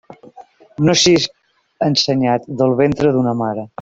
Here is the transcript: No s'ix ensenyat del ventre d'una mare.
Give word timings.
No 0.87 0.95
s'ix 1.01 1.27
ensenyat 1.89 2.49
del 2.63 2.75
ventre 2.81 3.13
d'una 3.19 3.37
mare. 3.45 3.69